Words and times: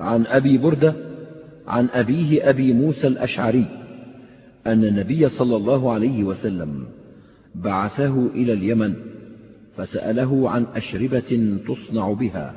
عن 0.00 0.26
أبي 0.26 0.58
بردة 0.58 0.94
عن 1.66 1.88
أبيه 1.92 2.50
أبي 2.50 2.72
موسى 2.72 3.06
الأشعري 3.06 3.66
أن 4.66 4.84
النبي 4.84 5.28
صلى 5.28 5.56
الله 5.56 5.92
عليه 5.92 6.24
وسلم 6.24 6.86
بعثه 7.54 8.26
إلى 8.26 8.52
اليمن 8.52 8.94
فسأله 9.76 10.50
عن 10.50 10.66
أشربة 10.74 11.58
تصنع 11.68 12.12
بها. 12.12 12.56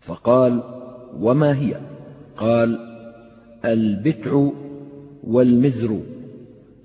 فقال 0.00 0.62
وما 1.20 1.58
هي؟ 1.58 1.80
قال 2.36 2.78
البتع 3.64 4.50
والمزر. 5.24 6.00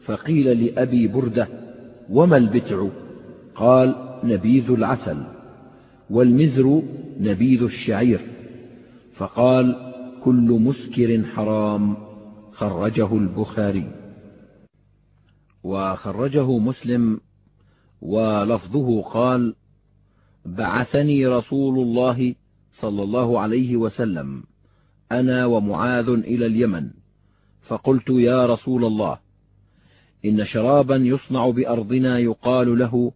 فقيل 0.06 0.66
لأبي 0.66 1.08
بردة 1.08 1.48
وما 2.10 2.38
البتع؟ 2.38 2.88
قال 3.56 3.96
نبيذ 4.24 4.72
العسل. 4.72 5.18
والمزر 6.10 6.84
نبيذ 7.20 7.64
الشعير. 7.64 8.20
فقال 9.18 9.94
كل 10.24 10.60
مسكر 10.62 11.24
حرام. 11.24 11.98
خرجه 12.52 13.18
البخاري. 13.18 13.92
وخرجه 15.64 16.58
مسلم. 16.58 17.20
ولفظه 18.02 19.02
قال 19.02 19.56
بعثني 20.46 21.28
رسول 21.28 21.80
الله 21.80 22.36
صلى 22.80 23.04
الله 23.04 23.40
عليه 23.40 23.78
وسلم 23.78 24.44
أنا 25.12 25.46
ومعاذ 25.46 26.10
إلى 26.10 26.46
اليمن. 26.46 26.90
فقلت 27.68 28.10
يا 28.10 28.46
رسول 28.46 28.86
الله 28.86 29.18
إن 30.26 30.46
شرابا 30.46 30.96
يصنع 30.96 31.50
بأرضنا 31.50 32.20
يقال 32.20 32.80
له 32.80 33.12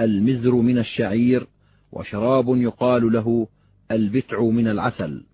المزر 0.00 0.54
من 0.54 0.78
الشعير 0.78 1.46
وشراب 1.92 2.56
يقال 2.56 3.12
له 3.12 3.48
البتع 3.90 4.42
من 4.42 4.68
العسل. 4.68 5.24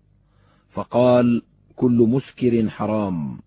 فقال 0.71 1.41
كل 1.75 2.07
مسكر 2.09 2.69
حرام. 2.69 3.39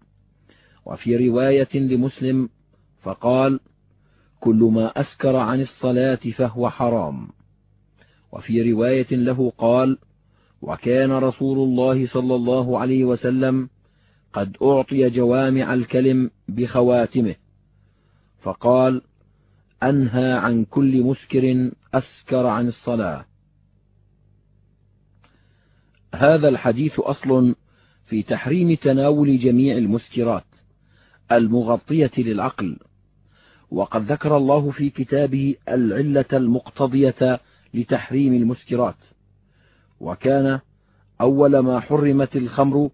وفي 0.86 1.28
رواية 1.28 1.68
لمسلم 1.74 2.48
فقال 3.02 3.60
كل 4.40 4.70
ما 4.74 4.86
أسكر 4.86 5.36
عن 5.36 5.60
الصلاة 5.60 6.20
فهو 6.36 6.70
حرام. 6.70 7.28
وفي 8.32 8.72
رواية 8.72 9.06
له 9.10 9.52
قال 9.58 9.98
وكان 10.62 11.12
رسول 11.12 11.58
الله 11.58 12.06
صلى 12.06 12.34
الله 12.34 12.78
عليه 12.78 13.04
وسلم 13.04 13.68
قد 14.32 14.56
أعطي 14.62 15.10
جوامع 15.10 15.74
الكلم 15.74 16.30
بخواتمه. 16.48 17.34
فقال 18.42 19.02
أنهى 19.82 20.32
عن 20.32 20.64
كل 20.64 21.02
مسكر 21.02 21.70
أسكر 21.94 22.46
عن 22.46 22.68
الصلاة. 22.68 23.24
هذا 26.14 26.48
الحديث 26.48 27.00
أصل 27.00 27.54
في 28.06 28.22
تحريم 28.22 28.74
تناول 28.74 29.38
جميع 29.38 29.76
المسكرات 29.76 30.44
المغطية 31.32 32.10
للعقل 32.18 32.78
وقد 33.70 34.12
ذكر 34.12 34.36
الله 34.36 34.70
في 34.70 34.90
كتابه 34.90 35.54
العلة 35.68 36.24
المقتضية 36.32 37.40
لتحريم 37.74 38.34
المسكرات 38.34 38.96
وكان 40.00 40.60
أول 41.20 41.58
ما 41.58 41.80
حرمت 41.80 42.36
الخمر 42.36 42.90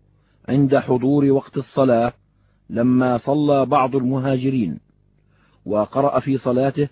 عند 0.49 0.77
حضور 0.77 1.25
وقت 1.25 1.57
الصلاة 1.57 2.13
لما 2.71 3.19
صلى 3.19 3.67
بعض 3.67 3.97
المهاجرين 3.97 4.81
وقرأ 5.67 6.21
في 6.21 6.39
صلاته 6.39 6.89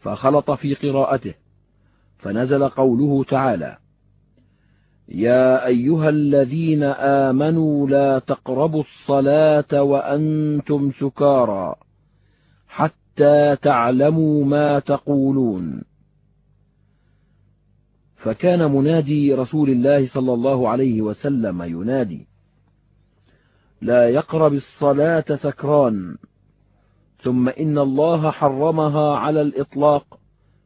فخلط 0.00 0.50
في 0.50 0.74
قراءته 0.74 1.34
فنزل 2.18 2.68
قوله 2.68 3.24
تعالى 3.24 3.78
يا 5.10 5.66
أيها 5.66 6.08
الذين 6.08 6.82
آمنوا 6.82 7.88
لا 7.88 8.18
تقربوا 8.18 8.82
الصلاة 8.82 9.82
وأنتم 9.82 10.92
سكارى 11.00 11.74
حتى 12.68 13.56
تعلموا 13.56 14.44
ما 14.44 14.78
تقولون. 14.78 15.82
فكان 18.16 18.72
منادي 18.72 19.34
رسول 19.34 19.70
الله 19.70 20.08
صلى 20.08 20.34
الله 20.34 20.68
عليه 20.68 21.02
وسلم 21.02 21.62
ينادي 21.62 22.26
لا 23.82 24.08
يقرب 24.08 24.52
الصلاة 24.52 25.24
سكران 25.36 26.16
ثم 27.22 27.48
إن 27.48 27.78
الله 27.78 28.30
حرمها 28.30 29.16
على 29.16 29.42
الإطلاق 29.42 30.18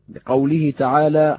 بقوله 0.08 0.70
تعالى 0.78 1.38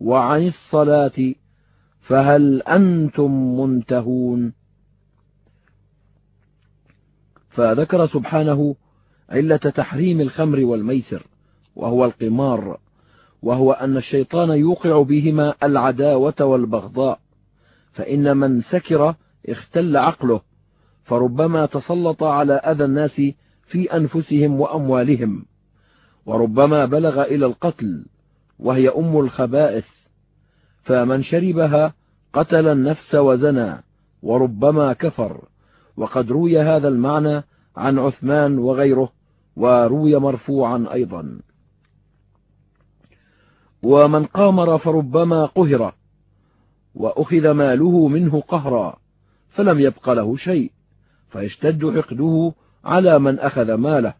وعن 0.00 0.46
الصلاة 0.46 1.34
فهل 2.00 2.62
أنتم 2.62 3.60
منتهون؟ 3.60 4.52
فذكر 7.50 8.06
سبحانه 8.06 8.76
علة 9.30 9.56
تحريم 9.56 10.20
الخمر 10.20 10.64
والميسر 10.64 11.26
وهو 11.76 12.04
القمار 12.04 12.78
وهو 13.42 13.72
أن 13.72 13.96
الشيطان 13.96 14.50
يوقع 14.50 15.02
بهما 15.02 15.54
العداوة 15.62 16.34
والبغضاء 16.40 17.20
فإن 17.92 18.36
من 18.36 18.62
سكر 18.62 19.14
اختل 19.48 19.96
عقله 19.96 20.40
فربما 21.04 21.66
تسلط 21.66 22.22
على 22.22 22.52
أذى 22.52 22.84
الناس 22.84 23.22
في 23.66 23.96
أنفسهم 23.96 24.60
وأموالهم 24.60 25.46
وربما 26.26 26.84
بلغ 26.84 27.22
إلى 27.22 27.46
القتل 27.46 28.06
وهي 28.58 28.88
أم 28.88 29.20
الخبائث. 29.20 29.86
فمن 30.82 31.22
شربها 31.22 31.94
قتل 32.32 32.68
النفس 32.68 33.14
وزنى 33.14 33.84
وربما 34.22 34.92
كفر. 34.92 35.44
وقد 35.96 36.30
روي 36.30 36.60
هذا 36.60 36.88
المعنى 36.88 37.42
عن 37.76 37.98
عثمان 37.98 38.58
وغيره 38.58 39.12
وروي 39.56 40.16
مرفوعا 40.16 40.86
أيضا. 40.92 41.40
ومن 43.82 44.26
قامر 44.26 44.78
فربما 44.78 45.46
قهر 45.46 45.94
وأخذ 46.94 47.50
ماله 47.50 48.08
منه 48.08 48.40
قهرا 48.40 48.96
فلم 49.50 49.80
يبق 49.80 50.10
له 50.10 50.36
شيء 50.36 50.72
فيشتد 51.30 52.00
حقده 52.00 52.52
على 52.84 53.18
من 53.18 53.38
أخذ 53.38 53.74
ماله. 53.74 54.14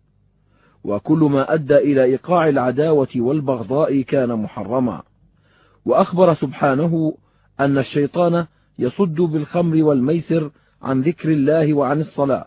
وكل 0.86 1.18
ما 1.18 1.54
أدى 1.54 1.76
إلى 1.76 2.04
إيقاع 2.04 2.48
العداوة 2.48 3.08
والبغضاء 3.16 4.00
كان 4.00 4.32
محرما. 4.42 5.02
وأخبر 5.84 6.34
سبحانه 6.34 7.14
أن 7.60 7.78
الشيطان 7.78 8.46
يصد 8.78 9.14
بالخمر 9.14 9.82
والميسر 9.82 10.50
عن 10.82 11.00
ذكر 11.00 11.32
الله 11.32 11.74
وعن 11.74 12.00
الصلاة 12.00 12.46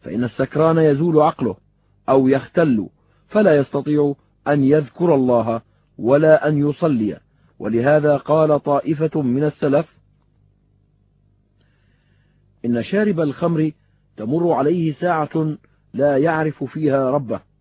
فإن 0.00 0.24
السكران 0.24 0.78
يزول 0.78 1.20
عقله 1.20 1.56
أو 2.08 2.28
يختل 2.28 2.88
فلا 3.28 3.56
يستطيع 3.56 4.14
أن 4.48 4.64
يذكر 4.64 5.14
الله 5.14 5.60
ولا 5.98 6.48
أن 6.48 6.70
يصلي. 6.70 7.20
ولهذا 7.58 8.16
قال 8.16 8.62
طائفة 8.62 9.22
من 9.22 9.44
السلف 9.44 9.86
إن 12.64 12.82
شارب 12.82 13.20
الخمر 13.20 13.72
تمر 14.16 14.52
عليه 14.52 14.92
ساعة 14.92 15.56
لا 15.94 16.16
يعرف 16.16 16.64
فيها 16.64 17.10
ربه. 17.10 17.55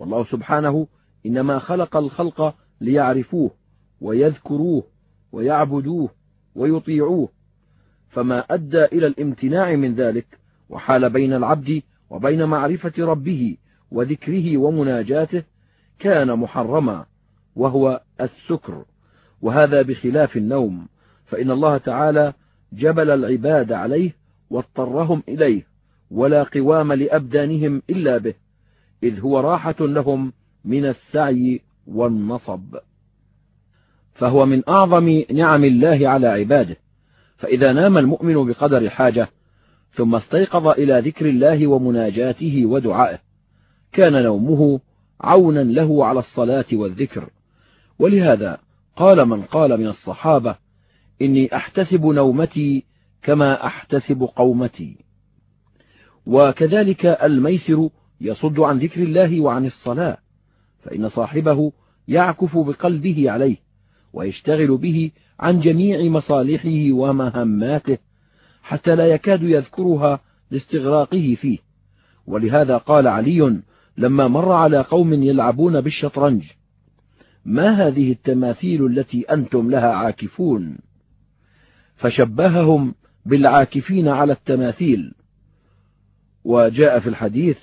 والله 0.00 0.24
سبحانه 0.24 0.86
إنما 1.26 1.58
خلق 1.58 1.96
الخلق 1.96 2.54
ليعرفوه 2.80 3.50
ويذكروه 4.00 4.84
ويعبدوه 5.32 6.10
ويطيعوه 6.54 7.28
فما 8.10 8.38
أدى 8.50 8.84
إلى 8.84 9.06
الامتناع 9.06 9.76
من 9.76 9.94
ذلك 9.94 10.26
وحال 10.68 11.10
بين 11.10 11.32
العبد 11.32 11.82
وبين 12.10 12.44
معرفة 12.44 12.92
ربه 12.98 13.56
وذكره 13.90 14.56
ومناجاته 14.56 15.42
كان 15.98 16.38
محرما 16.38 17.06
وهو 17.56 18.00
السكر 18.20 18.84
وهذا 19.42 19.82
بخلاف 19.82 20.36
النوم 20.36 20.88
فإن 21.26 21.50
الله 21.50 21.76
تعالى 21.76 22.32
جبل 22.72 23.10
العباد 23.10 23.72
عليه 23.72 24.16
واضطرهم 24.50 25.22
إليه 25.28 25.66
ولا 26.10 26.42
قوام 26.42 26.92
لأبدانهم 26.92 27.82
إلا 27.90 28.18
به. 28.18 28.34
إذ 29.02 29.20
هو 29.20 29.40
راحة 29.40 29.76
لهم 29.80 30.32
من 30.64 30.86
السعي 30.86 31.60
والنصب. 31.86 32.76
فهو 34.14 34.46
من 34.46 34.62
أعظم 34.68 35.22
نعم 35.32 35.64
الله 35.64 36.08
على 36.08 36.26
عباده. 36.26 36.76
فإذا 37.36 37.72
نام 37.72 37.98
المؤمن 37.98 38.46
بقدر 38.46 38.76
الحاجة 38.76 39.28
ثم 39.94 40.14
استيقظ 40.14 40.66
إلى 40.66 41.00
ذكر 41.00 41.28
الله 41.28 41.66
ومناجاته 41.66 42.66
ودعائه 42.66 43.18
كان 43.92 44.22
نومه 44.22 44.80
عونا 45.20 45.60
له 45.60 46.06
على 46.06 46.18
الصلاة 46.20 46.64
والذكر. 46.72 47.30
ولهذا 47.98 48.58
قال 48.96 49.28
من 49.28 49.42
قال 49.42 49.80
من 49.80 49.86
الصحابة 49.86 50.56
إني 51.22 51.56
أحتسب 51.56 52.06
نومتي 52.06 52.84
كما 53.22 53.66
أحتسب 53.66 54.28
قومتي. 54.36 54.96
وكذلك 56.26 57.06
الميسر 57.06 57.88
يصد 58.20 58.60
عن 58.60 58.78
ذكر 58.78 59.02
الله 59.02 59.40
وعن 59.40 59.66
الصلاة 59.66 60.18
فإن 60.82 61.08
صاحبه 61.08 61.72
يعكف 62.08 62.56
بقلبه 62.56 63.30
عليه 63.30 63.56
ويشتغل 64.12 64.76
به 64.76 65.10
عن 65.40 65.60
جميع 65.60 66.10
مصالحه 66.10 66.92
ومهماته 66.92 67.98
حتى 68.62 68.94
لا 68.94 69.06
يكاد 69.06 69.42
يذكرها 69.42 70.20
لاستغراقه 70.50 71.36
فيه. 71.40 71.58
ولهذا 72.26 72.76
قال 72.76 73.06
علي 73.06 73.60
لما 73.96 74.28
مر 74.28 74.52
على 74.52 74.80
قوم 74.80 75.12
يلعبون 75.12 75.80
بالشطرنج 75.80 76.44
ما 77.44 77.86
هذه 77.86 78.12
التماثيل 78.12 78.86
التي 78.86 79.22
أنتم 79.22 79.70
لها 79.70 79.92
عاكفون؟ 79.92 80.78
فشبههم 81.96 82.94
بالعاكفين 83.26 84.08
على 84.08 84.32
التماثيل. 84.32 85.14
وجاء 86.44 87.00
في 87.00 87.08
الحديث 87.08 87.58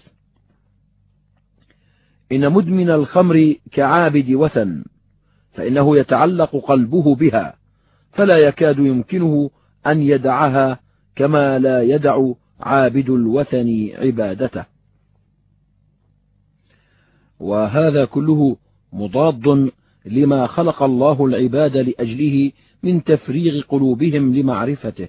إن 2.32 2.54
مدمن 2.54 2.90
الخمر 2.90 3.56
كعابد 3.72 4.32
وثن 4.32 4.84
فإنه 5.54 5.98
يتعلق 5.98 6.56
قلبه 6.56 7.16
بها 7.16 7.56
فلا 8.12 8.38
يكاد 8.38 8.80
يمكنه 8.80 9.50
أن 9.88 10.02
يدعها 10.02 10.80
كما 11.16 11.60
لا 11.60 11.82
يدع 11.82 12.32
عابد 12.60 13.10
الوثن 13.10 13.90
عبادته. 13.96 14.66
وهذا 17.40 18.06
كله 18.06 18.58
مضاد 18.94 19.72
لما 20.06 20.48
خلق 20.48 20.84
الله 20.84 21.26
العباد 21.26 21.78
لأجله 21.78 22.52
من 22.84 23.04
تفريغ 23.04 23.62
قلوبهم 23.62 24.36
لمعرفته 24.36 25.08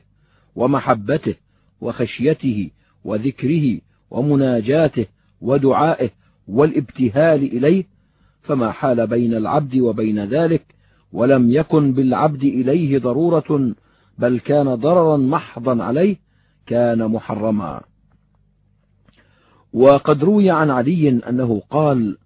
ومحبته 0.56 1.34
وخشيته 1.80 2.70
وذكره 3.04 3.80
ومناجاته 4.10 5.06
ودعائه 5.40 6.10
والابتهال 6.48 7.42
إليه 7.42 7.84
فما 8.42 8.72
حال 8.72 9.06
بين 9.06 9.34
العبد 9.34 9.76
وبين 9.76 10.24
ذلك 10.24 10.74
ولم 11.12 11.50
يكن 11.50 11.92
بالعبد 11.92 12.42
إليه 12.42 12.98
ضرورة 12.98 13.74
بل 14.18 14.40
كان 14.40 14.74
ضررا 14.74 15.16
محضا 15.16 15.84
عليه 15.84 16.16
كان 16.66 17.06
محرما. 17.06 17.80
وقد 19.72 20.24
روي 20.24 20.50
عن 20.50 20.70
علي 20.70 21.08
أنه 21.08 21.62
قال 21.70 22.16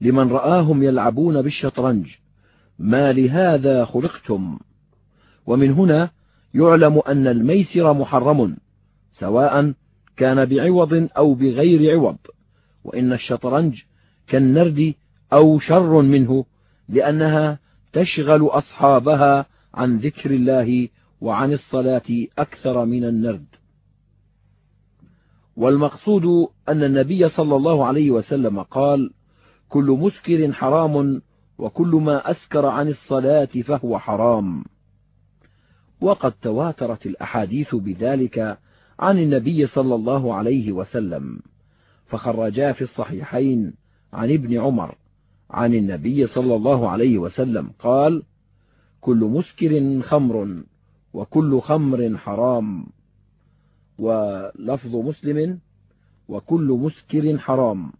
لمن 0.00 0.28
رآهم 0.28 0.82
يلعبون 0.82 1.42
بالشطرنج 1.42 2.06
ما 2.78 3.12
لهذا 3.12 3.84
خلقتم؟ 3.84 4.58
ومن 5.46 5.70
هنا 5.70 6.10
يعلم 6.54 7.02
أن 7.08 7.26
الميسر 7.26 7.92
محرم 7.92 8.56
سواء 9.12 9.72
كان 10.16 10.44
بعوض 10.44 11.08
أو 11.16 11.34
بغير 11.34 11.92
عوض. 11.92 12.16
وإن 12.86 13.12
الشطرنج 13.12 13.82
كالنرد 14.28 14.94
أو 15.32 15.58
شر 15.58 16.02
منه 16.02 16.44
لأنها 16.88 17.58
تشغل 17.92 18.46
أصحابها 18.46 19.46
عن 19.74 19.96
ذكر 19.96 20.30
الله 20.30 20.88
وعن 21.20 21.52
الصلاة 21.52 22.26
أكثر 22.38 22.84
من 22.84 23.04
النرد. 23.04 23.46
والمقصود 25.56 26.48
أن 26.68 26.84
النبي 26.84 27.28
صلى 27.28 27.56
الله 27.56 27.84
عليه 27.84 28.10
وسلم 28.10 28.62
قال 28.62 29.10
كل 29.68 29.84
مسكر 29.84 30.52
حرام 30.52 31.22
وكل 31.58 31.88
ما 31.88 32.30
أسكر 32.30 32.66
عن 32.66 32.88
الصلاة 32.88 33.44
فهو 33.64 33.98
حرام 33.98 34.64
وقد 36.00 36.32
تواترت 36.32 37.06
الأحاديث 37.06 37.74
بذلك 37.74 38.58
عن 38.98 39.18
النبي 39.18 39.66
صلى 39.66 39.94
الله 39.94 40.34
عليه 40.34 40.72
وسلم. 40.72 41.40
فخرجا 42.06 42.72
في 42.72 42.82
الصحيحين 42.82 43.74
عن 44.12 44.32
ابن 44.32 44.58
عمر 44.60 44.94
عن 45.50 45.74
النبي 45.74 46.26
صلى 46.26 46.56
الله 46.56 46.90
عليه 46.90 47.18
وسلم 47.18 47.70
قال 47.78 48.22
كل 49.00 49.16
مسكر 49.16 50.02
خمر 50.02 50.62
وكل 51.14 51.60
خمر 51.60 52.16
حرام 52.16 52.86
ولفظ 53.98 54.96
مسلم 54.96 55.58
وكل 56.28 56.78
مسكر 56.80 57.38
حرام 57.38 57.92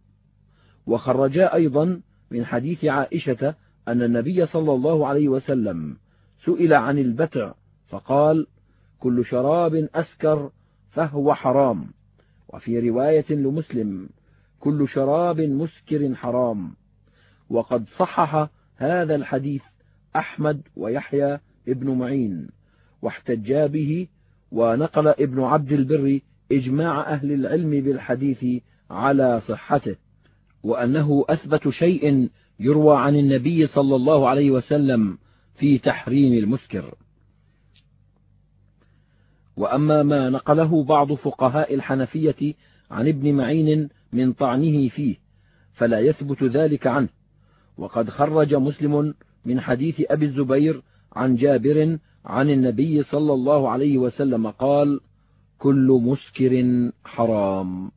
وخرجا 0.86 1.54
أيضا 1.54 2.00
من 2.30 2.44
حديث 2.44 2.84
عائشة 2.84 3.54
أن 3.88 4.02
النبي 4.02 4.46
صلى 4.46 4.72
الله 4.72 5.06
عليه 5.06 5.28
وسلم 5.28 5.96
سئل 6.44 6.72
عن 6.72 6.98
البتع 6.98 7.52
فقال 7.88 8.46
كل 9.00 9.24
شراب 9.24 9.74
أسكر 9.94 10.50
فهو 10.90 11.34
حرام 11.34 11.86
وفي 12.48 12.90
رواية 12.90 13.24
لمسلم 13.30 14.08
كل 14.60 14.88
شراب 14.88 15.40
مسكر 15.40 16.14
حرام. 16.14 16.74
وقد 17.50 17.84
صحح 17.98 18.48
هذا 18.76 19.14
الحديث 19.14 19.62
أحمد 20.16 20.62
ويحيى 20.76 21.38
ابن 21.68 21.90
معين 21.90 22.48
واحتجا 23.02 23.66
به 23.66 24.08
ونقل 24.52 25.08
ابن 25.08 25.40
عبد 25.40 25.72
البر 25.72 26.20
إجماع 26.52 27.12
أهل 27.12 27.32
العلم 27.32 27.70
بالحديث 27.70 28.62
على 28.90 29.40
صحته 29.40 29.96
وأنه 30.62 31.24
أثبت 31.28 31.68
شيء 31.68 32.28
يروى 32.60 32.96
عن 32.96 33.16
النبي 33.16 33.66
صلى 33.66 33.96
الله 33.96 34.28
عليه 34.28 34.50
وسلم 34.50 35.18
في 35.58 35.78
تحريم 35.78 36.44
المسكر. 36.44 36.94
وأما 39.56 40.02
ما 40.02 40.30
نقله 40.30 40.84
بعض 40.84 41.12
فقهاء 41.12 41.74
الحنفية 41.74 42.54
عن 42.90 43.08
ابن 43.08 43.34
معين 43.34 43.88
من 44.12 44.32
طعنه 44.32 44.88
فيه 44.88 45.16
فلا 45.72 46.00
يثبت 46.00 46.42
ذلك 46.42 46.86
عنه. 46.86 47.08
وقد 47.78 48.10
خرج 48.10 48.54
مسلم 48.54 49.14
من 49.44 49.60
حديث 49.60 50.02
أبي 50.10 50.26
الزبير 50.26 50.82
عن 51.12 51.36
جابر 51.36 51.98
عن 52.24 52.50
النبي 52.50 53.02
صلى 53.02 53.32
الله 53.32 53.68
عليه 53.68 53.98
وسلم 53.98 54.50
قال 54.50 55.00
كل 55.58 56.00
مسكر 56.02 56.64
حرام. 57.04 57.90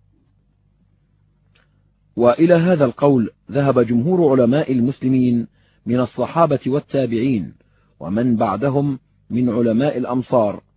وإلى 2.15 2.53
هذا 2.53 2.85
القول 2.85 3.31
ذهب 3.51 3.79
جمهور 3.79 4.31
علماء 4.31 4.71
المسلمين 4.71 5.47
من 5.85 5.99
الصحابة 5.99 6.59
والتابعين 6.67 7.53
ومن 7.99 8.35
بعدهم 8.35 8.99
من 9.29 9.49
علماء 9.49 9.97
الأمصار. 9.97 10.68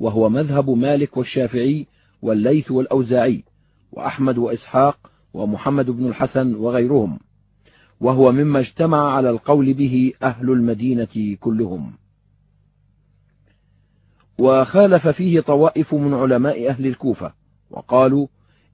وهو 0.00 0.28
مذهب 0.28 0.70
مالك 0.70 1.16
والشافعي 1.16 1.86
والليث 2.22 2.70
والأوزاعي 2.70 3.44
وأحمد 3.92 4.38
وإسحاق 4.38 5.10
ومحمد 5.34 5.90
بن 5.90 6.06
الحسن 6.06 6.54
وغيرهم 6.54 7.18
وهو 8.00 8.32
مما 8.32 8.60
اجتمع 8.60 9.12
على 9.12 9.30
القول 9.30 9.74
به 9.74 10.12
أهل 10.22 10.50
المدينة 10.50 11.36
كلهم. 11.40 11.92
وخالف 14.38 15.08
فيه 15.08 15.40
طوائف 15.40 15.94
من 15.94 16.14
علماء 16.14 16.68
أهل 16.68 16.86
الكوفة 16.86 17.32
وقالوا 17.70 18.26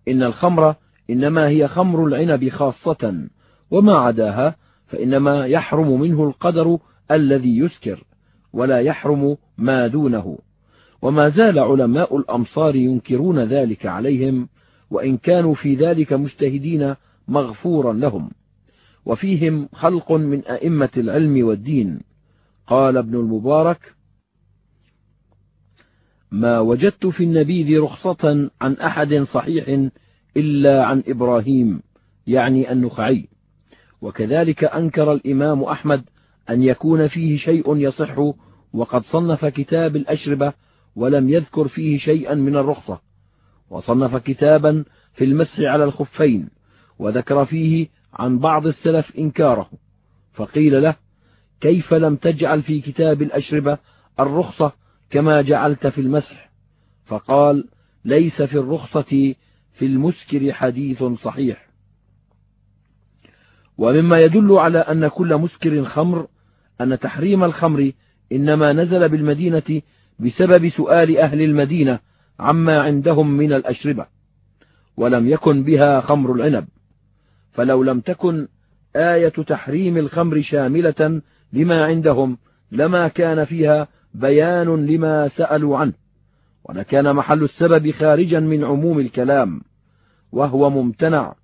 إن 0.08 0.22
الخمر 0.22 0.74
إنما 1.10 1.48
هي 1.48 1.68
خمر 1.68 2.06
العنب 2.06 2.48
خاصة 2.48 3.28
وما 3.70 3.98
عداها 3.98 4.56
فإنما 4.86 5.46
يحرم 5.46 6.00
منه 6.00 6.24
القدر 6.24 6.78
الذي 7.10 7.58
يسكر 7.58 8.04
ولا 8.52 8.80
يحرم 8.80 9.36
ما 9.58 9.86
دونه. 9.86 10.38
وما 11.02 11.28
زال 11.28 11.58
علماء 11.58 12.16
الأمصار 12.16 12.76
ينكرون 12.76 13.38
ذلك 13.38 13.86
عليهم 13.86 14.48
وإن 14.90 15.16
كانوا 15.16 15.54
في 15.54 15.74
ذلك 15.74 16.12
مجتهدين 16.12 16.94
مغفورا 17.28 17.92
لهم. 17.92 18.30
وفيهم 19.06 19.68
خلق 19.72 20.12
من 20.12 20.44
أئمة 20.44 20.90
العلم 20.96 21.46
والدين. 21.46 22.00
قال 22.66 22.96
ابن 22.96 23.14
المبارك 23.14 23.94
ما 26.30 26.58
وجدت 26.60 27.06
في 27.06 27.24
النبيذ 27.24 27.80
رخصة 27.80 28.50
عن 28.60 28.72
أحد 28.72 29.26
صحيح 29.32 29.88
إلا 30.36 30.84
عن 30.84 31.02
إبراهيم 31.08 31.82
يعني 32.26 32.72
النخعي. 32.72 33.28
وكذلك 34.00 34.64
أنكر 34.64 35.12
الإمام 35.12 35.62
أحمد 35.62 36.04
أن 36.50 36.62
يكون 36.62 37.08
فيه 37.08 37.36
شيء 37.36 37.76
يصح 37.76 38.18
وقد 38.72 39.04
صنف 39.04 39.44
كتاب 39.44 39.96
الأشربة 39.96 40.52
ولم 40.96 41.28
يذكر 41.28 41.68
فيه 41.68 41.98
شيئا 41.98 42.34
من 42.34 42.56
الرخصة 42.56 43.00
وصنف 43.70 44.16
كتابا 44.16 44.84
في 45.14 45.24
المسح 45.24 45.58
على 45.58 45.84
الخفين 45.84 46.48
وذكر 46.98 47.44
فيه 47.44 47.88
عن 48.14 48.38
بعض 48.38 48.66
السلف 48.66 49.16
إنكاره 49.18 49.70
فقيل 50.34 50.82
له 50.82 50.96
كيف 51.60 51.94
لم 51.94 52.16
تجعل 52.16 52.62
في 52.62 52.80
كتاب 52.80 53.22
الأشربة 53.22 53.78
الرخصة 54.20 54.72
كما 55.10 55.42
جعلت 55.42 55.86
في 55.86 56.00
المسح؟ 56.00 56.50
فقال 57.06 57.68
ليس 58.04 58.42
في 58.42 58.58
الرخصة 58.58 59.34
في 59.78 59.86
المسكر 59.86 60.52
حديث 60.52 61.02
صحيح. 61.02 61.66
ومما 63.78 64.20
يدل 64.20 64.52
على 64.52 64.78
أن 64.78 65.08
كل 65.08 65.36
مسكر 65.36 65.84
خمر 65.84 66.26
أن 66.80 66.98
تحريم 66.98 67.44
الخمر 67.44 67.92
إنما 68.32 68.72
نزل 68.72 69.08
بالمدينة 69.08 69.82
بسبب 70.18 70.68
سؤال 70.68 71.18
أهل 71.18 71.42
المدينة 71.42 71.98
عما 72.40 72.80
عندهم 72.80 73.30
من 73.30 73.52
الأشربة 73.52 74.06
ولم 74.96 75.28
يكن 75.28 75.62
بها 75.62 76.00
خمر 76.00 76.32
العنب. 76.32 76.66
فلو 77.52 77.82
لم 77.82 78.00
تكن 78.00 78.48
آية 78.96 79.28
تحريم 79.28 79.96
الخمر 79.96 80.42
شاملة 80.42 81.22
لما 81.52 81.84
عندهم 81.84 82.38
لما 82.72 83.08
كان 83.08 83.44
فيها 83.44 83.88
بيان 84.14 84.86
لما 84.86 85.28
سألوا 85.28 85.78
عنه. 85.78 85.92
ولكان 86.64 87.14
محل 87.14 87.42
السبب 87.42 87.90
خارجا 87.90 88.40
من 88.40 88.64
عموم 88.64 88.98
الكلام 89.00 89.60
وهو 90.32 90.70
ممتنع. 90.70 91.34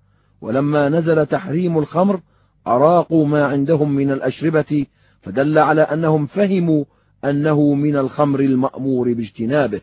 ولما 0.41 0.89
نزل 0.89 1.25
تحريم 1.25 1.77
الخمر 1.77 2.19
أراقوا 2.67 3.27
ما 3.27 3.45
عندهم 3.45 3.91
من 3.91 4.11
الأشربة 4.11 4.85
فدل 5.21 5.59
على 5.59 5.81
أنهم 5.81 6.25
فهموا 6.25 6.85
أنه 7.25 7.73
من 7.73 7.95
الخمر 7.97 8.39
المأمور 8.39 9.13
باجتنابه. 9.13 9.81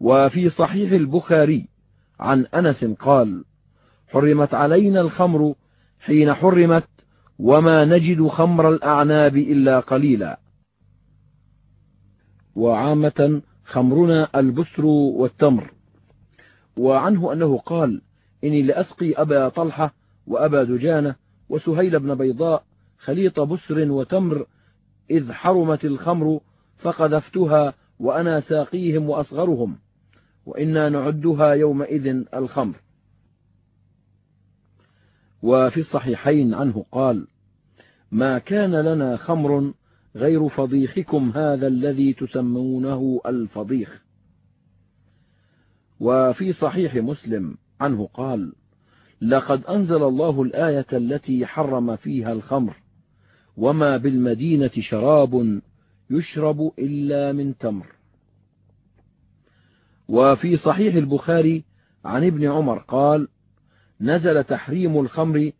وفي 0.00 0.50
صحيح 0.50 0.92
البخاري 0.92 1.68
عن 2.20 2.46
أنس 2.46 2.84
قال 2.84 3.44
حرمت 4.08 4.54
علينا 4.54 5.00
الخمر 5.00 5.54
حين 6.00 6.34
حرمت 6.34 6.88
وما 7.38 7.84
نجد 7.84 8.26
خمر 8.26 8.68
الأعناب 8.68 9.36
إلا 9.36 9.80
قليلا. 9.80 10.40
وعامة 12.56 13.42
خمرنا 13.64 14.28
البسر 14.34 14.84
والتمر. 14.86 15.72
وعنه 16.76 17.32
أنه 17.32 17.58
قال 17.58 18.02
إني 18.44 18.62
لأسقي 18.62 19.12
أبا 19.12 19.48
طلحة 19.48 19.94
وأبا 20.26 20.64
دجانة 20.64 21.14
وسهيل 21.48 21.98
بن 21.98 22.14
بيضاء 22.14 22.64
خليط 22.98 23.40
بسر 23.40 23.90
وتمر 23.90 24.46
إذ 25.10 25.32
حرمت 25.32 25.84
الخمر 25.84 26.40
فقذفتها 26.78 27.74
وأنا 27.98 28.40
ساقيهم 28.40 29.10
وأصغرهم 29.10 29.78
وإنا 30.46 30.88
نعدها 30.88 31.52
يومئذ 31.52 32.24
الخمر. 32.34 32.76
وفي 35.42 35.80
الصحيحين 35.80 36.54
عنه 36.54 36.84
قال 36.92 37.26
ما 38.10 38.38
كان 38.38 38.74
لنا 38.74 39.16
خمر 39.16 39.72
غير 40.16 40.48
فضيخكم 40.48 41.30
هذا 41.34 41.66
الذي 41.66 42.12
تسمونه 42.12 43.20
الفضيخ. 43.26 44.06
وفي 46.00 46.52
صحيح 46.52 46.94
مسلم 46.94 47.56
عنه 47.80 48.08
قال 48.14 48.52
لقد 49.20 49.64
أنزل 49.64 50.02
الله 50.02 50.42
الآية 50.42 50.86
التي 50.92 51.46
حرم 51.46 51.96
فيها 51.96 52.32
الخمر 52.32 52.76
وما 53.56 53.96
بالمدينة 53.96 54.70
شراب 54.80 55.60
يشرب 56.10 56.72
إلا 56.78 57.32
من 57.32 57.58
تمر. 57.58 57.86
وفي 60.08 60.56
صحيح 60.56 60.94
البخاري 60.94 61.64
عن 62.04 62.24
ابن 62.24 62.44
عمر 62.44 62.78
قال 62.78 63.28
نزل 64.00 64.44
تحريم 64.44 65.00
الخمر 65.00 65.52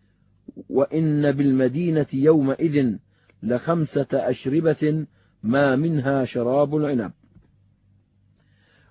وإن 0.69 1.33
بالمدينة 1.33 2.07
يومئذ 2.13 2.97
لخمسة 3.43 4.07
أشربة 4.13 5.07
ما 5.43 5.77
منها 5.77 6.25
شراب 6.25 6.77
العنب. 6.77 7.13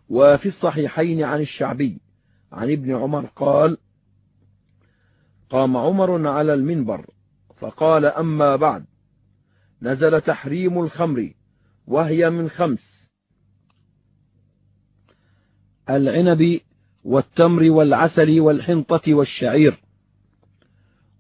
وفي 0.10 0.46
الصحيحين 0.46 1.24
عن 1.24 1.42
الشعبي 1.42 2.02
عن 2.52 2.72
ابن 2.72 2.96
عمر 2.96 3.26
قال 3.26 3.78
قام 5.50 5.78
عمر 5.78 6.28
على 6.28 6.54
المنبر 6.54 7.06
فقال 7.58 8.06
أما 8.06 8.56
بعد 8.56 8.86
نزل 9.86 10.22
تحريم 10.22 10.82
الخمر 10.82 11.34
وهي 11.88 12.30
من 12.30 12.50
خمس 12.50 13.08
العنب 15.90 16.60
والتمر 17.04 17.72
والعسل 17.72 18.40
والحنطة 18.40 19.14
والشعير. 19.14 19.80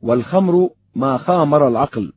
والخمر 0.02 0.70
ما 0.96 1.18
خامر 1.18 1.68
العقل 1.68 2.14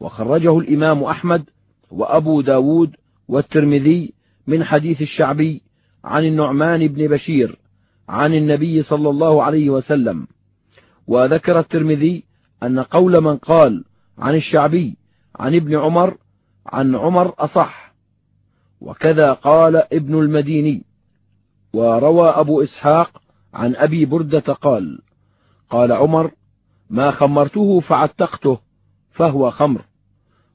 وخرجه 0.00 0.58
الإمام 0.58 1.04
أحمد 1.04 1.44
وأبو 1.90 2.40
داود 2.40 2.96
والترمذي 3.28 4.14
من 4.46 4.64
حديث 4.64 5.02
الشعبي 5.02 5.62
عن 6.04 6.24
النعمان 6.24 6.88
بن 6.88 7.06
بشير 7.06 7.58
عن 8.08 8.34
النبي 8.34 8.82
صلى 8.82 9.10
الله 9.10 9.42
عليه 9.42 9.70
وسلم. 9.70 10.26
وذكر 11.06 11.60
الترمذي 11.60 12.24
أن 12.62 12.80
قول 12.80 13.20
من 13.20 13.36
قال 13.36 13.84
عن 14.18 14.34
الشعبي 14.34 14.96
عن 15.38 15.54
ابن 15.54 15.78
عمر 15.78 16.16
عن 16.66 16.94
عمر 16.94 17.34
أصح. 17.38 17.94
وكذا 18.80 19.32
قال 19.32 19.76
ابن 19.76 20.18
المديني. 20.18 20.84
وروى 21.72 22.28
أبو 22.28 22.62
إسحاق 22.62 23.22
عن 23.54 23.76
أبي 23.76 24.04
بردة 24.04 24.40
قال 24.40 25.00
قال 25.70 25.92
عمر 25.92 26.30
ما 26.90 27.10
خمرته 27.10 27.80
فعتقته 27.80 28.58
فهو 29.10 29.50
خمر 29.50 29.84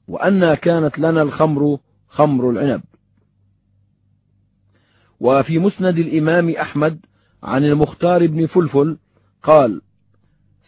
وأنا 0.08 0.54
كانت 0.54 0.98
لنا 0.98 1.22
الخمر 1.22 1.78
خمر 2.08 2.50
العنب. 2.50 2.82
وفي 5.20 5.58
مسند 5.58 5.98
الإمام 5.98 6.50
أحمد 6.50 7.00
عن 7.42 7.64
المختار 7.64 8.26
بن 8.26 8.46
فلفل 8.46 8.98
قال 9.42 9.82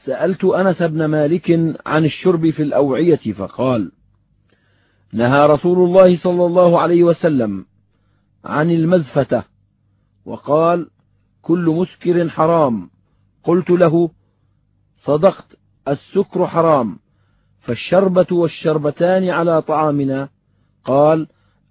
سألت 0.04 0.44
أنس 0.44 0.82
بن 0.82 1.04
مالك 1.04 1.76
عن 1.86 2.04
الشرب 2.04 2.50
في 2.50 2.62
الأوعية 2.62 3.32
فقال 3.32 3.92
نهى 5.12 5.46
رسول 5.46 5.78
الله 5.78 6.16
صلى 6.16 6.46
الله 6.46 6.80
عليه 6.80 7.04
وسلم 7.04 7.64
عن 8.44 8.70
المزفة 8.70 9.44
وقال 10.24 10.90
كل 11.42 11.74
مسكر 11.78 12.28
حرام. 12.28 12.90
قلت 13.44 13.70
له 13.70 14.10
صدقت 15.04 15.46
السكر 15.88 16.46
حرام 16.46 16.98
فالشربة 17.60 18.26
والشربتان 18.30 19.28
على 19.28 19.62
طعامنا. 19.62 20.28
قال 20.84 21.26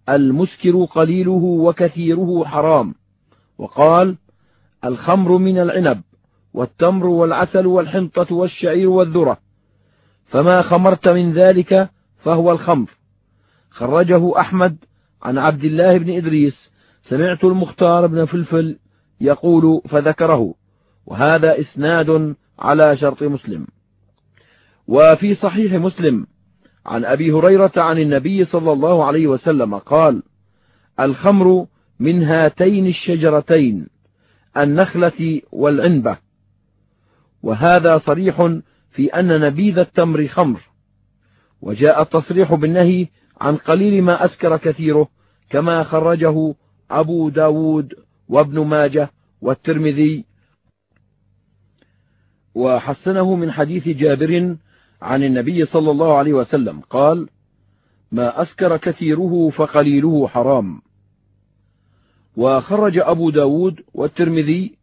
المسكر 0.10 0.86
قليله 0.86 1.44
وكثيره 1.44 2.44
حرام. 2.46 2.96
وقال 3.58 4.18
الخمر 4.86 5.38
من 5.38 5.58
العنب 5.58 6.02
والتمر 6.54 7.08
والعسل 7.08 7.68
والحنطة 7.68 8.36
والشعير 8.36 8.90
والذرة 8.90 9.38
فما 10.26 10.62
خمرت 10.62 11.08
من 11.08 11.34
ذلك 11.34 11.90
فهو 12.24 12.52
الخمر. 12.52 12.90
خرجه 13.76 14.40
أحمد 14.40 14.78
عن 15.24 15.38
عبد 15.38 15.64
الله 15.64 15.98
بن 15.98 16.10
إدريس 16.10 16.72
سمعت 17.04 17.44
المختار 17.44 18.08
بن 18.08 18.26
فلفل 18.26 18.80
يقول 19.22 19.82
فذكره 19.90 20.54
وهذا 21.06 21.60
إسناد 21.60 22.36
على 22.60 22.98
شرط 22.98 23.24
مسلم. 23.24 23.68
وفي 24.88 25.36
صحيح 25.36 25.74
مسلم 25.74 26.28
عن 26.86 27.06
أبي 27.06 27.32
هريرة 27.32 27.72
عن 27.78 28.00
النبي 28.00 28.46
صلى 28.46 28.72
الله 28.72 29.06
عليه 29.06 29.28
وسلم 29.28 29.76
قال 29.76 30.24
الخمر 31.00 31.68
من 32.00 32.24
هاتين 32.24 32.88
الشجرتين 32.88 33.88
النخلة 34.58 35.42
والعنبة. 35.52 36.18
وهذا 37.44 37.98
صريح 37.98 38.60
في 38.92 39.08
أن 39.08 39.42
نبيذ 39.42 39.80
التمر 39.80 40.28
خمر 40.28 40.62
وجاء 41.62 42.02
التصريح 42.02 42.54
بالنهي 42.54 43.08
عن 43.42 43.58
قليل 43.58 44.04
ما 44.04 44.26
أسكر 44.26 44.58
كثيره 44.58 45.08
كما 45.50 45.84
خرجه 45.84 46.56
أبو 46.92 47.30
ب 47.30 47.34
داود 47.34 47.94
وابن 48.30 48.60
ماجه 48.60 49.12
والترمذي. 49.42 50.26
وحسنه 52.56 53.36
من 53.36 53.52
حديث 53.52 53.88
جابر 53.88 54.56
عن 55.02 55.24
النبي 55.24 55.66
صلى 55.66 55.92
الله 55.92 56.18
عليه 56.18 56.34
وسلم 56.34 56.80
قال 56.80 57.30
ما 58.12 58.42
أسكر 58.42 58.78
كثيره 58.78 59.50
فقليله 59.50 60.28
حرام. 60.28 60.82
وخرج 62.38 62.98
أبو 62.98 63.30
ب 63.30 63.34
داود 63.34 63.82
والترمذي. 63.94 64.76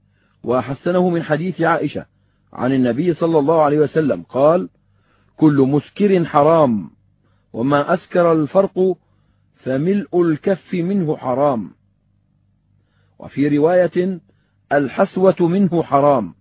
وحسنه 0.44 1.08
من 1.08 1.22
حديث 1.22 1.60
عائشة 1.60 2.06
عن 2.52 2.72
النبي 2.72 3.14
صلى 3.14 3.38
الله 3.38 3.62
عليه 3.62 3.78
وسلم 3.78 4.22
قال 4.22 4.68
كل 5.36 5.56
مسكر 5.68 6.24
حرام. 6.24 6.90
وما 7.52 7.94
أسكر 7.94 8.32
الفرق 8.32 8.96
فملء 9.56 10.22
الكف 10.22 10.74
منه 10.74 11.16
حرام. 11.16 11.70
وفي 13.18 13.58
رواية 13.58 14.20
الحسوة 14.72 15.36
منه 15.40 15.82
حرام. 15.82 16.34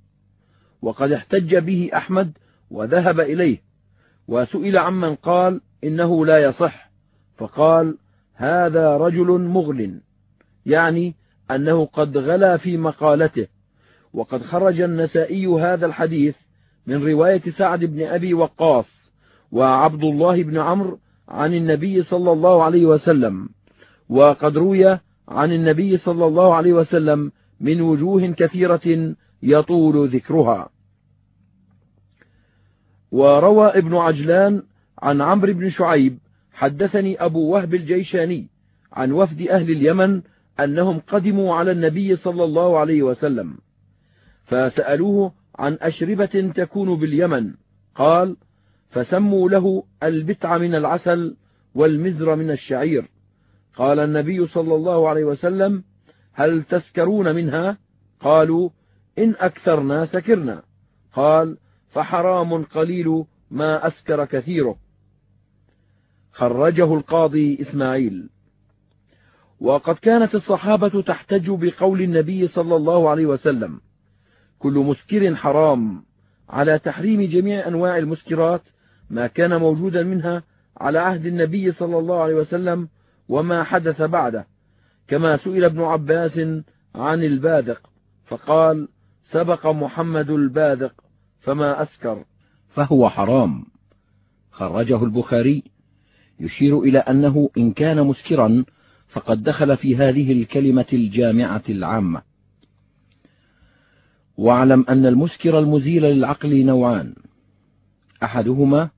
وقد 0.82 1.12
احتج 1.12 1.56
به 1.56 1.90
أحمد 1.94 2.38
وذهب 2.72 3.20
إليه 3.20 3.62
وسئل 4.28 4.78
عمن 4.78 5.16
قال 5.16 5.62
إنه 5.84 6.26
لا 6.26 6.44
يصح 6.44 6.92
فقال 7.38 7.98
هذا 8.34 8.98
رجل 8.98 9.42
مغل 9.42 10.02
يعني 10.66 11.16
أنه 11.52 11.86
قد 11.86 12.18
غلا 12.18 12.58
في 12.58 12.78
مقالته. 12.78 13.48
وقد 14.14 14.42
خرج 14.44 14.82
النسائي 14.82 15.48
هذا 15.48 15.86
الحديث 15.86 16.36
من 16.88 17.08
رواية 17.08 17.42
سعد 17.58 17.80
بن 17.80 18.02
أبي 18.02 18.34
وقاص 18.34 19.01
وعبد 19.52 20.04
الله 20.04 20.44
بن 20.44 20.58
عمرو 20.58 21.00
عن 21.30 21.54
النبي 21.54 22.04
صلى 22.04 22.32
الله 22.32 22.64
عليه 22.64 22.86
وسلم 22.86 23.50
وقد 24.10 24.58
روي 24.58 24.86
عن 25.28 25.52
النبي 25.52 25.98
صلى 25.98 26.26
الله 26.26 26.56
عليه 26.56 26.74
وسلم 26.74 27.32
من 27.60 27.82
وجوه 27.82 28.28
كثيرة 28.28 29.16
يطول 29.44 30.10
ذكرها. 30.10 30.70
وروى 33.12 33.68
ابن 33.68 33.96
عجلان 33.96 34.64
عن 35.02 35.22
عمرو 35.22 35.54
بن 35.54 35.70
شعيب 35.70 36.18
حدثني 36.54 37.26
أبو 37.26 37.54
وهب 37.54 37.74
الجيشاني 37.74 38.48
عن 38.94 39.12
وفد 39.12 39.42
أهل 39.42 39.72
اليمن 39.72 40.22
أنهم 40.60 41.00
قدموا 41.00 41.56
على 41.56 41.72
النبي 41.72 42.16
صلى 42.16 42.44
الله 42.44 42.80
عليه 42.80 43.04
وسلم 43.04 43.58
فسألوه 44.46 45.34
عن 45.60 45.78
أشربة 45.82 46.52
تكون 46.56 47.00
باليمن 47.00 47.54
قال 47.96 48.36
فسموا 48.92 49.50
له 49.50 49.84
البتع 50.04 50.58
من 50.58 50.76
العسل 50.76 51.36
والمزر 51.76 52.36
من 52.36 52.52
الشعير. 52.52 53.06
قال 53.76 54.00
النبي 54.00 54.48
صلى 54.48 54.76
الله 54.76 55.10
عليه 55.10 55.24
وسلم 55.24 55.84
هل 56.34 56.64
تسكرون 56.64 57.36
منها؟ 57.36 57.78
قالوا 58.20 58.70
إن 59.18 59.36
أكثرنا 59.40 60.06
سكرنا. 60.06 60.64
قال 61.14 61.58
فحرام 61.90 62.64
قليل 62.64 63.26
ما 63.52 63.88
أسكر 63.88 64.26
كثيره. 64.26 64.76
خرجه 66.32 66.94
القاضي 66.94 67.62
إسماعيل. 67.62 68.30
وقد 69.62 69.96
كانت 69.96 70.36
الصحابة 70.36 71.02
تحتج 71.02 71.50
بقول 71.50 72.02
النبي 72.02 72.48
صلى 72.48 72.76
الله 72.76 73.10
عليه 73.10 73.26
وسلم 73.26 73.82
كل 74.60 74.74
مسكر 74.74 75.36
حرام 75.36 76.04
على 76.50 76.80
تحريم 76.80 77.22
جميع 77.22 77.68
أنواع 77.68 77.98
المسكرات 77.98 78.62
ما 79.12 79.28
كان 79.28 79.60
موجودا 79.60 80.04
منها 80.04 80.44
على 80.78 81.00
عهد 81.00 81.26
النبي 81.26 81.72
صلى 81.72 81.98
الله 81.98 82.22
عليه 82.22 82.36
وسلم 82.36 82.88
وما 83.30 83.64
حدث 83.64 84.02
بعده. 84.02 84.48
كما 85.08 85.38
سئل 85.38 85.64
ابن 85.64 85.82
عباس 85.82 86.38
عن 86.96 87.24
البادق 87.24 87.90
فقال 88.26 88.88
سبق 89.26 89.68
محمد 89.68 90.30
البادق 90.30 90.94
فما 91.40 91.84
أسكر. 91.84 92.26
فهو 92.70 93.10
حرام. 93.10 93.66
خرجه 94.52 95.04
البخاري. 95.04 95.64
يشير 96.40 96.80
إلى 96.80 97.00
أنه 97.00 97.50
إن 97.58 97.74
كان 97.74 98.04
مسكرا 98.08 98.66
فقد 99.10 99.44
دخل 99.44 99.78
في 99.78 99.98
هذه 99.98 100.32
الكلمة 100.32 100.86
الجامعة 100.94 101.64
العامة. 101.70 102.22
واعلم 104.38 104.86
أن 104.90 105.06
المسكر 105.06 105.60
المزيل 105.60 106.04
للعقل 106.04 106.66
نوعان. 106.66 107.16
أحدهما 108.24 108.90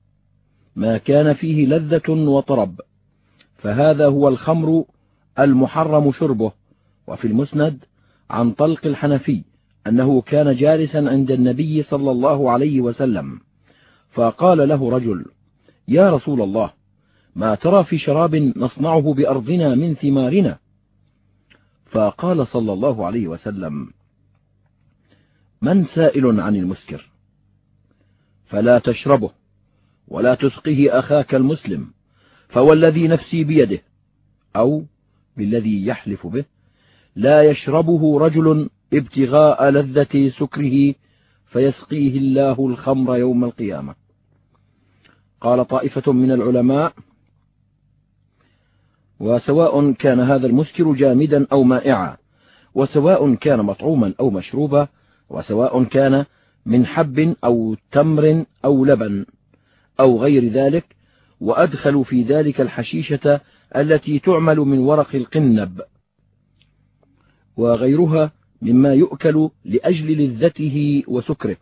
ما 0.76 0.98
كان 0.98 1.34
فيه 1.34 1.66
لذة 1.66 2.10
وطرب. 2.10 2.80
فهذا 3.58 4.06
هو 4.06 4.28
الخمر 4.28 4.84
المحرم 5.38 6.12
شربه. 6.12 6.52
وفي 7.06 7.26
المسند 7.26 7.84
عن 8.30 8.52
طلق 8.52 8.86
الحنفي 8.86 9.44
أنه 9.86 10.20
كان 10.20 10.56
جالسا 10.56 10.98
عند 10.98 11.30
النبي 11.30 11.82
صلى 11.82 12.10
الله 12.10 12.50
عليه 12.50 12.80
وسلم. 12.80 13.40
فقال 14.12 14.68
له 14.68 14.90
رجل 14.90 15.24
يا 15.88 16.10
رسول 16.10 16.42
الله 16.42 16.70
ما 17.36 17.54
ترى 17.54 17.84
في 17.84 17.98
شراب 17.98 18.34
نصنعه 18.56 19.14
بأرضنا 19.14 19.74
من 19.74 19.94
ثمارنا؟ 19.94 20.58
فقال 21.90 22.46
صلى 22.46 22.72
الله 22.72 23.06
عليه 23.06 23.28
وسلم 23.28 23.90
من 25.62 25.86
سائل 25.86 26.40
عن 26.40 26.56
المسكر؟ 26.56 27.10
فلا 28.46 28.78
تشربه. 28.78 29.30
ولا 30.08 30.34
تسقه 30.34 30.98
أخاك 30.98 31.34
المسلم 31.34 31.86
فوالذي 32.48 33.08
نفسي 33.08 33.44
بيده 33.44 33.82
أو 34.56 34.84
بالذي 35.36 35.86
يحلف 35.86 36.26
به 36.26 36.44
لا 37.16 37.42
يشربه 37.42 38.18
رجل 38.18 38.70
ابتغاء 38.92 39.70
لذة 39.70 40.32
سكره 40.38 40.94
فيسقيه 41.46 42.18
الله 42.18 42.66
الخمر 42.66 43.16
يوم 43.16 43.44
القيامة. 43.44 43.94
قال 45.40 45.66
طائفة 45.66 46.12
من 46.12 46.30
العلماء 46.30 46.92
وسواء 49.20 49.92
كان 49.92 50.20
هذا 50.20 50.46
المسكر 50.46 50.92
جامدا 50.92 51.46
أو 51.52 51.62
مائعا 51.62 52.16
وسواء 52.74 53.34
كان 53.34 53.60
مطعوما 53.60 54.14
أو 54.20 54.30
مشروبا 54.30 54.88
وسواء 55.30 55.84
كان 55.84 56.24
من 56.66 56.86
حب 56.86 57.36
أو 57.44 57.76
تمر 57.92 58.44
أو 58.64 58.84
لبن 58.84 59.26
أو 60.00 60.22
غير 60.22 60.48
ذلك 60.48 60.84
وأدخلوا 61.40 62.04
في 62.04 62.22
ذلك 62.22 62.60
الحشيشة 62.60 63.40
التي 63.76 64.18
تعمل 64.18 64.56
من 64.56 64.78
ورق 64.78 65.14
القنب. 65.14 65.82
وغيرها 67.56 68.32
مما 68.62 68.94
يؤكل 68.94 69.50
لأجل 69.64 70.24
لذته 70.24 71.02
وسكره. 71.08 71.56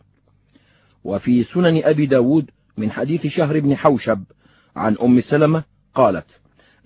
وفي 1.05 1.45
سنن 1.45 1.83
أبي 1.85 2.07
داود 2.07 2.51
من 2.77 2.91
حديث 2.91 3.27
شهر 3.27 3.61
بن 3.61 3.77
حوشب 3.77 4.25
عن 4.77 4.97
أم 5.03 5.21
سلمة 5.21 5.65
قالت 5.95 6.27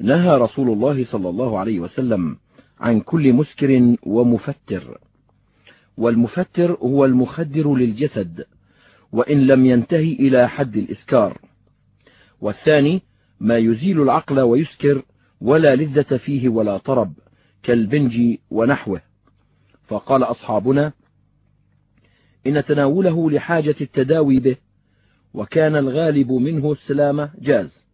نهى 0.00 0.36
رسول 0.36 0.70
الله 0.70 1.04
صلى 1.04 1.28
الله 1.28 1.58
عليه 1.58 1.80
وسلم 1.80 2.36
عن 2.80 3.00
كل 3.00 3.32
مسكر 3.32 3.96
ومفتر. 4.02 4.98
والمفتر 5.96 6.72
هو 6.72 7.04
المخدر 7.04 7.74
للجسد. 7.74 8.44
وإن 9.16 9.46
لم 9.46 9.66
ينتهي 9.66 10.12
إلى 10.12 10.48
حد 10.48 10.76
الإسكار. 10.76 11.40
والثاني 12.40 13.02
ما 13.40 13.58
يزيل 13.58 14.02
العقل 14.02 14.40
ويسكر 14.40 15.02
ولا 15.40 15.76
لذة 15.76 16.16
فيه 16.16 16.48
ولا 16.48 16.78
طرب 16.78 17.12
كالبنج 17.62 18.36
ونحوه. 18.50 19.00
فقال 19.86 20.22
أصحابنا 20.22 20.92
إن 22.46 22.64
تناوله 22.64 23.30
لحاجة 23.30 23.74
التداوي 23.80 24.40
به 24.40 24.56
وكان 25.34 25.76
الغالب 25.76 26.32
منه 26.32 26.72
السلامة 26.72 27.30
جاز. 27.38 27.86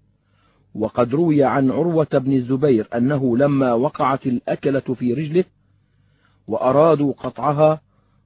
وقد 0.74 1.14
روي 1.14 1.44
عن 1.44 1.70
عروة 1.70 2.08
بن 2.12 2.32
الزبير 2.32 2.88
أنه 2.94 3.36
لما 3.36 3.72
وقعت 3.72 4.26
الأكلة 4.26 4.80
في 4.80 5.14
رجله 5.14 5.44
وأرادوا 6.46 7.12
قطعها 7.12 7.80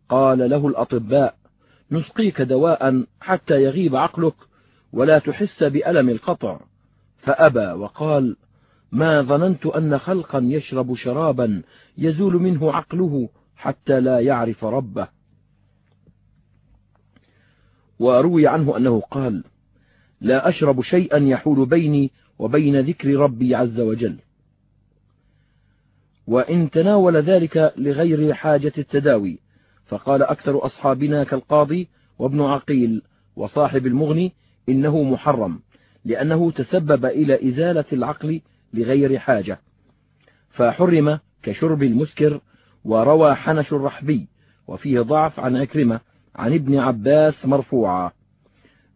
قال 0.09 0.51
له 0.51 0.67
الأطباء 0.69 1.46
نسقيك 1.91 2.43
دواء 2.43 3.05
حتى 3.21 3.63
يغيب 3.63 3.97
عقلك 3.97 4.35
ولا 4.93 5.19
تحس 5.19 5.63
بألم 5.63 6.09
القطع. 6.09 6.61
فأبى 7.19 7.67
وقال 7.67 8.37
ما 8.93 9.23
ظننت 9.23 9.67
أن 9.67 9.99
خلقا 9.99 10.41
يشرب 10.45 10.95
شرابا 10.95 11.63
يزول 11.99 12.35
منه 12.35 12.73
عقله 12.73 13.29
حتى 13.57 14.01
لا 14.01 14.21
يعرف 14.21 14.65
ربه. 14.65 15.09
وروي 17.99 18.47
عنه 18.47 18.77
أنه 18.77 19.01
قال 19.01 19.45
لا 20.21 20.49
أشرب 20.49 20.81
شيئا 20.81 21.19
يحول 21.19 21.67
بيني 21.67 22.11
وبين 22.39 22.81
ذكر 22.81 23.09
ربي 23.09 23.55
عز 23.55 23.81
وجل. 23.81 24.17
وإن 26.27 26.71
تناول 26.71 27.17
ذلك 27.17 27.75
لغير 27.77 28.35
حاجة 28.35 28.73
التداوي 28.79 29.39
فقال 29.87 30.23
أكثر 30.23 30.67
أصحابنا 30.67 31.25
كالقاضي 31.25 31.89
وابن 32.19 32.43
عقيل 32.43 33.03
وصاحب 33.37 33.87
المغني 33.87 34.33
إنه 34.69 35.03
محرم 35.03 35.61
لأنه 36.05 36.51
تسبب 36.51 37.05
إلى 37.07 37.49
إزالة 37.49 37.85
العقل 37.93 38.41
لغير 38.75 39.19
حاجة. 39.19 39.61
فحرم 40.51 41.19
كشرب 41.43 41.83
المسكر 41.83 42.41
وروى 42.85 43.35
حنش 43.35 43.73
الرحبي 43.73 44.29
وفيه 44.69 45.01
ضعف 45.01 45.41
عن 45.41 45.57
أكرمة 45.57 46.01
عن 46.37 46.53
ابن 46.55 46.79
عباس 46.79 47.47
مرفوعا. 47.47 48.11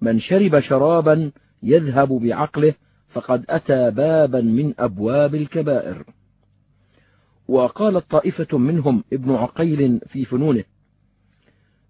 من 0.00 0.20
شرب 0.20 0.60
شرابا 0.60 1.30
يذهب 1.62 2.08
بعقله 2.08 2.74
فقد 3.10 3.44
أتى 3.48 3.90
بابا 3.90 4.40
من 4.40 4.74
أبواب 4.78 5.34
الكبائر. 5.34 6.04
وقالت 7.48 8.10
طائفة 8.10 8.58
منهم 8.58 9.04
ابن 9.12 9.34
عقيل 9.34 10.00
في 10.08 10.24
فنونه 10.24 10.64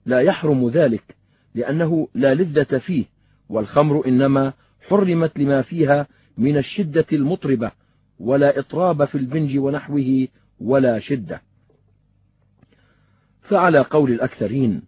لا 0.07 0.21
يحرم 0.21 0.69
ذلك 0.69 1.17
لأنه 1.55 2.09
لا 2.15 2.35
لذة 2.35 2.79
فيه 2.79 3.05
والخمر 3.49 4.07
إنما 4.07 4.53
حرمت 4.89 5.39
لما 5.39 5.63
فيها 5.63 6.07
من 6.39 6.57
الشدة 6.57 7.07
المطربة 7.13 7.71
ولا 8.21 8.59
إطراب 8.59 9.05
في 9.05 9.15
البنج 9.15 9.59
ونحوه 9.59 10.29
ولا 10.61 11.01
شدة. 11.01 11.43
فعلى 13.43 13.81
قول 13.81 14.13
الأكثرين 14.13 14.83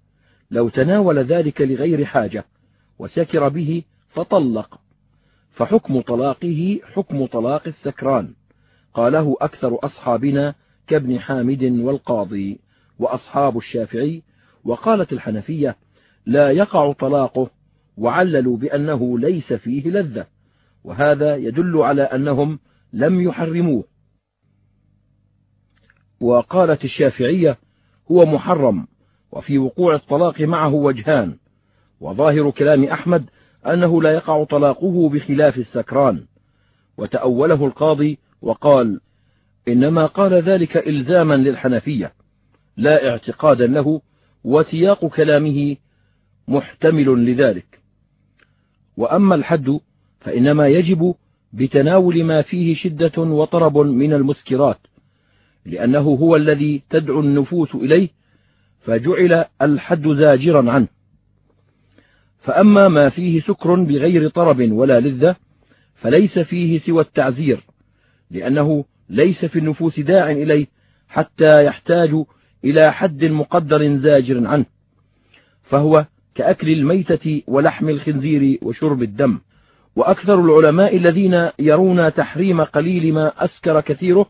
لو 0.51 0.69
تناول 0.69 1.19
ذلك 1.19 1.61
لغير 1.61 2.05
حاجة 2.05 2.45
وسكر 2.99 3.49
به 3.49 3.83
فطلق 4.09 4.81
فحكم 5.53 6.01
طلاقه 6.01 6.81
حكم 6.95 7.27
طلاق 7.27 7.63
السكران 7.67 8.35
قاله 8.95 9.37
أكثر 9.41 9.79
أصحابنا 9.83 10.55
كابن 10.87 11.21
حامد 11.21 11.63
والقاضي 11.63 12.61
وأصحاب 12.99 13.59
الشافعي 13.59 14.23
وقالت 14.65 15.13
الحنفية 15.13 15.77
لا 16.27 16.51
يقع 16.51 16.93
طلاقه 16.93 17.51
وعللوا 17.97 18.57
بأنه 18.57 19.19
ليس 19.19 19.53
فيه 19.53 19.91
لذة 19.91 20.27
وهذا 20.85 21.37
يدل 21.37 21.77
على 21.79 22.03
أنهم 22.03 22.59
لم 22.93 23.21
يحرموه. 23.21 23.85
وقالت 26.21 26.85
الشافعية 26.85 27.59
هو 28.11 28.27
محرم 28.27 28.87
وفي 29.33 29.59
وقوع 29.59 29.95
الطلاق 29.95 30.41
معه 30.41 30.75
وجهان 30.75 31.37
وظاهر 32.01 32.51
كلام 32.51 32.85
أحمد 32.85 33.31
أنه 33.67 34.03
لا 34.03 34.11
يقع 34.11 34.45
طلاقه 34.45 35.09
بخلاف 35.09 35.59
السكران. 35.59 36.27
وتأوله 36.97 37.67
القاضي 37.67 38.19
وقال 38.43 39.01
إنما 39.69 40.07
قال 40.07 40.35
ذلك 40.35 40.77
إلزاما 40.77 41.35
للحنفية 41.35 42.13
لا 42.77 43.11
اعتقادا 43.11 43.67
له 43.67 44.01
وسياق 44.45 45.07
كلامه 45.07 45.77
محتمل 46.49 47.27
لذلك. 47.27 47.81
وأما 48.97 49.35
الحد 49.35 49.79
فإنما 50.21 50.69
يجب 50.69 51.15
بتناول 51.53 52.25
ما 52.25 52.43
فيه 52.43 52.75
شدة 52.75 53.23
وطرب 53.23 53.79
من 53.79 54.13
المسكرات 54.13 54.79
لأنه 55.67 56.01
هو 56.01 56.37
الذي 56.37 56.83
تدعو 56.91 57.21
النفوس 57.21 57.75
إليه 57.75 58.09
فجعل 58.81 59.45
الحد 59.63 60.09
زاجرا 60.09 60.71
عنه. 60.71 60.89
فأما 62.41 62.89
ما 62.89 63.09
فيه 63.09 63.41
سكر 63.41 63.75
بغير 63.75 64.29
طرب 64.29 64.73
ولا 64.73 65.01
لذة 65.01 65.37
فليس 65.95 66.39
فيه 66.39 66.79
سوى 66.79 67.03
التعزير 67.03 67.65
لأنه 68.31 68.85
ليس 69.09 69.45
في 69.45 69.59
النفوس 69.59 70.01
داع 70.01 70.31
إليه 70.31 70.67
حتى 71.09 71.65
يحتاج 71.65 72.25
إلى 72.65 72.93
حد 72.93 73.25
مقدر 73.25 73.97
زاجر 73.97 74.47
عنه 74.47 74.65
فهو 75.63 76.07
كأكل 76.35 76.69
الميتة 76.71 77.43
ولحم 77.47 77.89
الخنزير 77.89 78.59
وشرب 78.63 79.03
الدم. 79.03 79.39
وأكثر 79.97 80.41
العلماء 80.41 80.97
الذين 80.97 81.49
يرون 81.59 82.15
تحريم 82.15 82.61
قليل 82.61 83.15
ما 83.15 83.45
أسكر 83.45 83.81
كثيره 83.81 84.27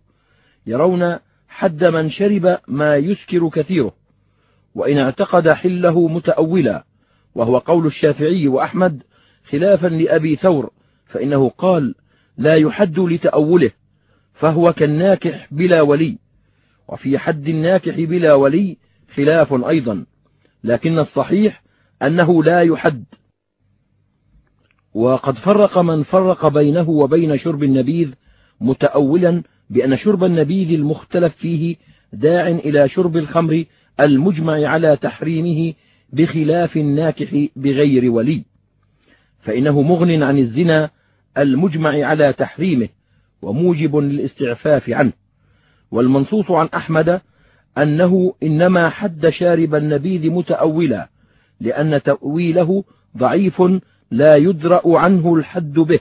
يرون 0.67 1.17
حد 1.49 1.85
من 1.85 2.11
شرب 2.11 2.59
ما 2.69 2.97
يسكر 2.97 3.49
كثيره. 3.49 3.93
وإن 4.75 4.99
اعتقد 4.99 5.49
حله 5.49 6.09
متأولا 6.09 6.85
وهو 7.35 7.59
قول 7.59 7.87
الشافعي 7.87 8.49
وأحمد 8.49 9.03
خلافا 9.51 9.87
لأبي 9.87 10.37
ثور 10.37 10.71
فإنه 11.07 11.49
قال 11.49 11.95
لا 12.39 12.55
يحد 12.55 12.99
لتأوله 12.99 13.71
فهو 14.35 14.73
كالناكح 14.73 15.49
بلا 15.51 15.83
ولي. 15.83 16.19
وفي 16.93 17.19
حد 17.19 17.49
الناكح 17.49 17.97
بلا 17.97 18.35
ولي 18.35 18.77
خلاف 19.15 19.53
أيضا 19.53 20.05
لكن 20.65 20.99
الصحيح 20.99 21.63
أنه 22.03 22.45
لا 22.45 22.63
يحد. 22.63 23.05
وقد 24.95 25.39
فرق 25.39 25.79
من 25.79 26.03
فرق 26.03 26.49
بينه 26.49 26.91
وبين 26.91 27.39
شرب 27.39 27.63
النبيذ 27.63 28.11
متأولا 28.61 29.43
بأن 29.71 29.97
شرب 29.97 30.25
النبيذ 30.25 30.71
المختلف 30.71 31.37
فيه 31.37 31.77
داع 32.13 32.49
إلى 32.49 32.89
شرب 32.89 33.17
الخمر 33.17 33.65
المجمع 34.01 34.69
على 34.69 34.97
تحريمه 34.97 35.75
بخلاف 36.13 36.77
الناكح 36.77 37.47
بغير 37.57 38.11
ولي. 38.11 38.45
فإنه 39.41 39.83
مغن 39.83 40.23
عن 40.23 40.39
الزنا 40.39 40.91
المجمع 41.39 42.07
على 42.07 42.33
تحريمه 42.33 42.89
وموجب 43.43 43.97
للاستعفاف 43.97 44.91
عنه. 44.91 45.22
والمنصوص 45.93 46.51
عن 46.51 46.69
أحمد 46.75 47.21
أنه 47.79 48.35
إنما 48.43 48.89
حد 48.89 49.29
شارب 49.29 49.75
النبيذ 49.75 50.31
متأولا 50.31 51.09
لأن 51.61 52.03
تأويله 52.03 52.85
ضعيف 53.17 53.63
لا 54.11 54.37
يدرأ 54.37 54.99
عنه 54.99 55.35
الحد 55.35 55.73
به. 55.73 56.01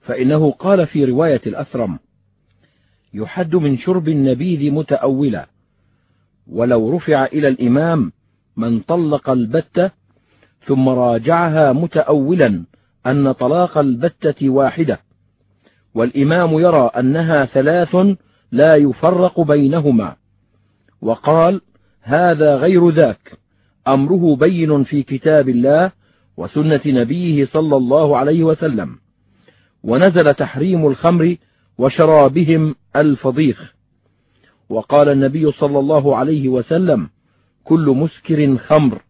فإنه 0.00 0.50
قال 0.50 0.86
في 0.86 1.04
رواية 1.04 1.40
الأثرم 1.46 1.98
يحد 3.14 3.56
من 3.56 3.78
شرب 3.78 4.08
النبيذ 4.08 4.72
متأولا. 4.72 5.48
ولو 6.46 6.96
رفع 6.96 7.24
إلى 7.24 7.48
الإمام 7.48 8.12
من 8.56 8.80
طلق 8.80 9.30
البتة 9.30 9.90
ثم 10.66 10.88
راجعها 10.88 11.72
متأولا 11.72 12.64
أن 13.06 13.32
طلاق 13.32 13.78
البتة 13.78 14.50
واحدة. 14.50 15.00
والإمام 15.94 16.58
يرى 16.58 16.90
أنها 16.98 17.44
ثلاث 17.44 17.96
لا 18.52 18.76
يفرق 18.76 19.40
بينهما. 19.40 20.16
وقال 21.02 21.60
هذا 22.02 22.56
غير 22.56 22.90
ذاك. 22.90 23.38
أمره 23.88 24.36
بين 24.36 24.84
في 24.84 25.02
كتاب 25.02 25.48
الله 25.48 25.92
وسنة 26.36 26.80
نبيه 26.86 27.44
صلى 27.44 27.76
الله 27.76 28.16
عليه 28.16 28.44
وسلم. 28.44 28.98
ونزل 29.82 30.34
تحريم 30.34 30.86
الخمر 30.86 31.36
وشرابهم 31.78 32.74
الفضيخ. 32.96 33.74
وقال 34.68 35.08
النبي 35.08 35.52
صلى 35.52 35.78
الله 35.78 36.16
عليه 36.16 36.48
وسلم 36.48 37.08
كل 37.64 37.94
مسكر 37.96 38.56
خمر. 38.56 39.02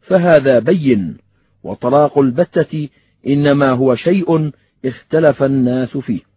فهذا 0.00 0.58
بين. 0.58 1.16
وطلاق 1.62 2.18
البتة 2.18 2.88
إنما 3.26 3.70
هو 3.70 3.94
شيء 3.94 4.50
اختلف 4.84 5.42
الناس 5.42 5.96
فيه. 5.96 6.33